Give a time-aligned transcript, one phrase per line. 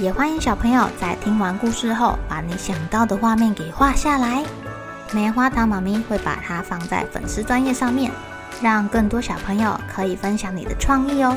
[0.00, 4.44] 也欢迎小朋友在听完故事后，把你想到的画面给画下来。
[5.12, 8.10] 棉花糖妈咪会把它放在粉丝专页上面，
[8.60, 11.36] 让更多小朋友可以分享你的创意哦。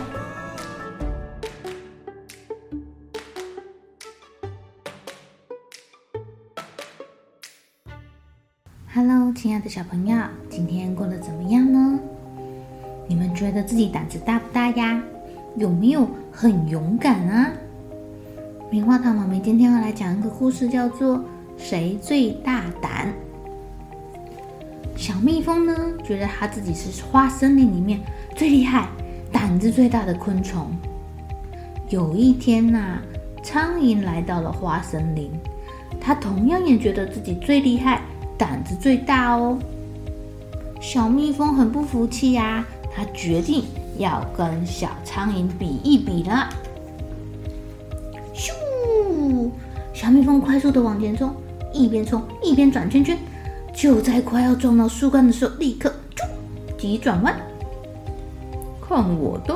[8.92, 10.18] Hello，亲爱的小朋友，
[10.50, 12.00] 今天过得怎么样呢？
[13.08, 15.00] 你们觉得自己胆子大不大呀？
[15.58, 17.52] 有没有很勇敢啊？
[18.70, 21.18] 棉花糖妈咪今天要来讲一个故事，叫做
[21.58, 23.08] 《谁最大胆》。
[24.98, 25.74] 小蜜蜂呢，
[26.04, 28.02] 觉得它自己是花森林里面
[28.36, 28.90] 最厉害、
[29.32, 30.70] 胆子最大的昆虫。
[31.88, 33.02] 有一天呐、啊，
[33.42, 35.32] 苍蝇来到了花森林，
[36.02, 38.02] 它同样也觉得自己最厉害。
[38.38, 39.58] 胆子最大哦，
[40.82, 43.64] 小蜜蜂很不服气呀，它决定
[43.98, 46.50] 要跟小苍蝇比一比了。
[50.28, 51.34] 小蜜蜂快速的往前冲，
[51.72, 53.18] 一边冲一边转圈圈，
[53.74, 56.28] 就在快要撞到树干的时候，立刻啾
[56.78, 57.34] 急转弯。
[58.82, 59.56] 看我的！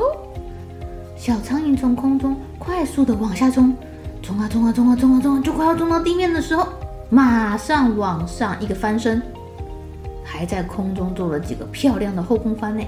[1.17, 3.75] 小苍蝇从空中快速的往下冲，
[4.21, 6.65] 冲啊冲啊冲啊冲啊冲啊，就快要冲到地面的时候。
[7.09, 9.21] 马上往上一个翻身，
[10.23, 12.81] 还在空中做了几个漂亮的后空翻呢！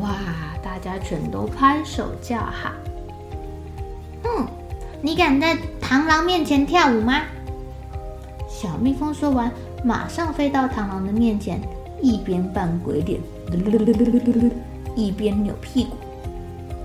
[0.00, 0.16] 哇，
[0.60, 2.72] 大家全都拍手叫好。
[4.24, 4.44] 嗯，
[5.02, 7.22] 你敢在螳螂面前跳舞吗？
[8.48, 9.50] 小蜜蜂说完，
[9.84, 11.60] 马上飞到螳螂的面前，
[12.00, 13.20] 一边扮鬼脸，
[14.94, 15.96] 一边扭屁股，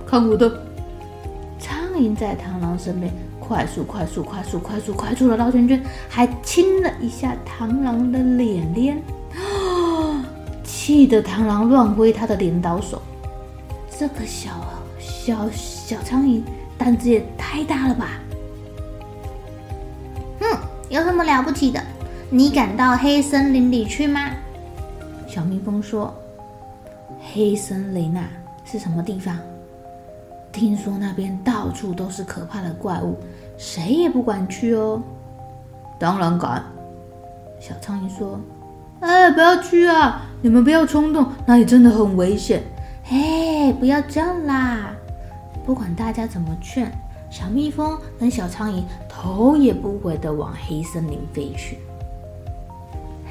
[0.05, 0.49] 看我的！
[1.57, 3.11] 苍蝇在螳螂身边。
[3.39, 9.01] 快速、快速、快速、快速、快速的绕圈圈，还亲了一下螳螂的脸脸，
[10.63, 13.01] 气得螳螂乱挥他的镰刀手。
[13.89, 14.51] 这个小
[14.99, 16.41] 小小苍蝇
[16.81, 18.19] 胆子也太大了吧？
[20.39, 20.57] 哼，
[20.89, 21.79] 有什么了不起的？
[22.31, 24.31] 你敢到黑森林里去吗？
[25.27, 26.11] 小蜜蜂说
[27.31, 28.27] ：“黑森林啊，
[28.65, 29.37] 是什么地方？
[30.51, 33.15] 听说那边到处都是可怕的怪物。”
[33.59, 34.99] 谁也不敢去哦。
[35.99, 36.63] 当然敢。
[37.59, 38.41] 小苍蝇说
[39.01, 40.23] ：“哎，不要去啊！
[40.41, 42.63] 你们不要冲动，那里真的很危险。”
[43.11, 44.95] 哎，不要这样啦！
[45.65, 46.91] 不管大家怎么劝，
[47.29, 51.77] 小蜜蜂跟小苍蝇头也不回地往黑森林飞去。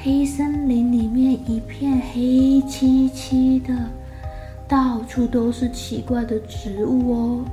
[0.03, 3.75] 黑森林里面一片黑漆漆的，
[4.67, 7.45] 到处都是奇怪的植物哦。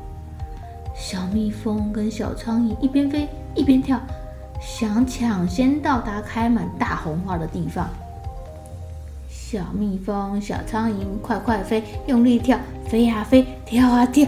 [0.96, 4.00] 小蜜蜂跟小苍蝇一边飞一边跳，
[4.62, 7.90] 想抢先到达开满大红花的地方。
[9.30, 14.26] 小蜜蜂、小苍蝇快快飞，用力跳，飞啊飞，跳啊跳，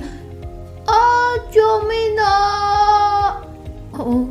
[1.52, 3.42] 救命啊！
[3.94, 4.28] 哦，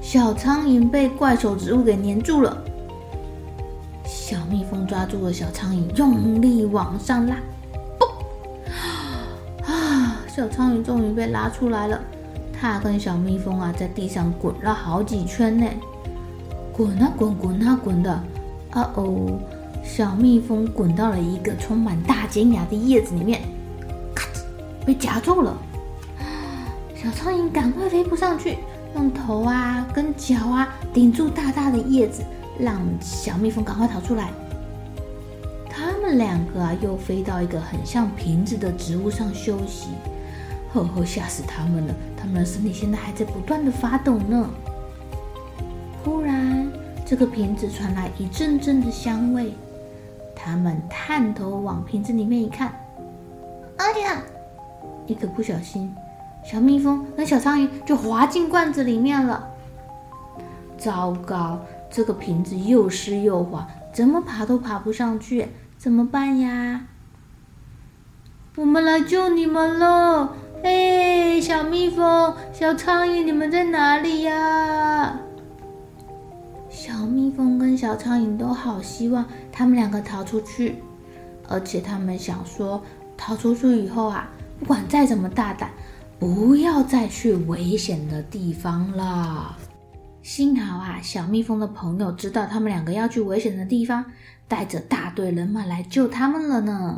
[0.00, 2.56] 小苍蝇被怪手植物给粘住了。
[4.04, 7.36] 小蜜蜂抓住了小苍蝇，用力往上拉。
[9.66, 12.00] 啊小苍蝇终于被拉出来了，
[12.58, 15.66] 它跟小蜜蜂啊在地上滚了好几圈呢，
[16.72, 18.10] 滚啊滚，滚啊滚的，
[18.70, 19.38] 啊哦，
[19.84, 23.42] 小蜜蜂滚到了一个充满大尖牙的叶子里面，
[24.84, 25.56] 被夹住了。
[26.94, 28.58] 小苍蝇赶快飞扑上去，
[28.94, 32.22] 用头啊跟脚啊顶住大大的叶子，
[32.58, 34.30] 让小蜜蜂赶快逃出来。
[35.68, 39.88] 他们两个啊又飞到一个很像瓶子的植物上休息。
[40.72, 41.94] 呵呵，吓死他们了！
[42.16, 44.48] 他们的身体现在还在不断的发抖呢。
[46.04, 46.70] 忽然，
[47.04, 49.52] 这个瓶子传来一阵阵的香味。
[50.34, 52.72] 他们探头往瓶子里面一看，
[53.76, 54.22] 哎呀！
[55.06, 55.94] 一个不小心，
[56.44, 59.48] 小蜜蜂跟小苍蝇就滑进罐子里面了。
[60.78, 61.60] 糟糕，
[61.90, 66.86] 这个瓶子又湿又滑，怎么爬都爬不上去，怎么办呀？
[68.56, 70.34] 我们来救你们了！
[70.62, 75.18] 哎，小蜜蜂、小苍蝇，你们在哪里呀？
[76.68, 80.76] 小蜜蜂跟小苍蝇都好希望他们两个逃出去，
[81.48, 82.82] 而且他们想说，
[83.16, 84.28] 逃出去以后啊，
[84.62, 85.72] 不管再怎么大胆，
[86.20, 89.56] 不要再去危险的地方了。
[90.22, 94.04] 幸好啊，小蜜蜂的朋友知道他们两个要去危险的地方，
[94.46, 96.96] 带着大队人马来救他们了呢。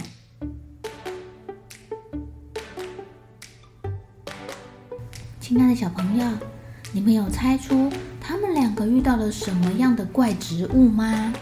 [5.40, 6.26] 亲爱的小朋友，
[6.92, 7.90] 你们有猜出
[8.20, 11.32] 他们两个遇到了什么样的怪植物吗？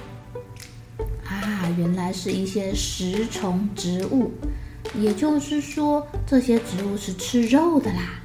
[1.27, 4.31] 啊，原来是一些食虫植物，
[4.95, 8.23] 也就是说，这些植物是吃肉的啦。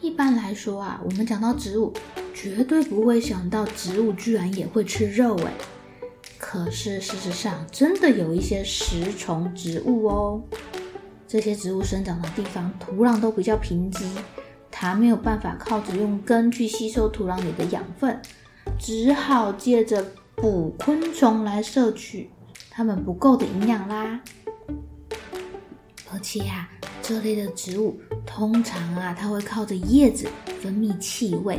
[0.00, 1.92] 一般来说啊，我们讲到植物，
[2.34, 5.52] 绝对不会想到植物居然也会吃肉诶。
[6.38, 10.42] 可是事实上，真的有一些食虫植物哦。
[11.28, 14.02] 这些植物生长的地方土壤都比较贫瘠，
[14.70, 18.20] 它没有办法靠着用根去吸收土壤里的养分，
[18.78, 20.04] 只好借着
[20.34, 22.30] 捕昆虫来摄取
[22.70, 24.20] 它们不够的营养啦。
[26.20, 30.28] 而且呀、啊，这类的植物通常啊，它会靠着叶子
[30.60, 31.58] 分泌气味。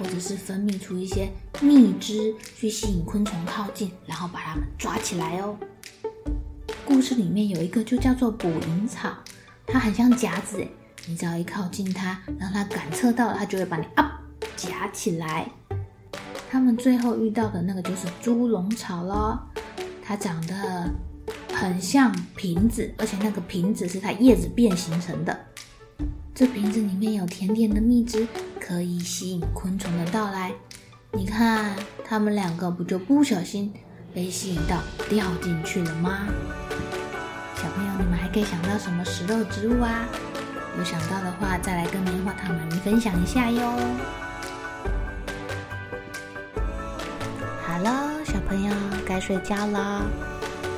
[0.00, 1.30] 或者是分泌出一些
[1.62, 5.56] 蜜汁去吸引昆虫靠近，然后把它们抓起来哦。
[6.84, 9.10] 故事里面有一个就叫做捕蝇草，
[9.66, 10.70] 它很像夹子诶，
[11.06, 14.20] 你只要一靠近它，让它感测到了，它就会把你啊
[14.56, 15.50] 夹起来。
[16.50, 19.38] 他们最后遇到的那个就是猪笼草咯，
[20.02, 20.90] 它长得
[21.58, 25.34] 很像瓶子，而且那个瓶子是它叶子变形成的。
[26.34, 28.28] 这瓶子里面有甜甜的蜜汁，
[28.60, 30.52] 可以吸引昆虫的到来。
[31.12, 31.74] 你看，
[32.04, 33.72] 它们两个不就不小心
[34.12, 36.26] 被吸引到掉进去了吗？
[37.54, 40.04] 小朋友，你们还可以想到什么食肉植物啊？
[40.76, 43.72] 有想到的话，再来跟棉花糖妈咪分享一下哟。
[47.62, 48.74] 好了，小朋友
[49.06, 50.04] 该睡觉了，